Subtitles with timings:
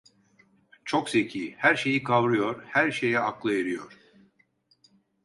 [0.85, 3.97] Çok zeki, her şeyi kavrıyor, her şeye aklı eriyor.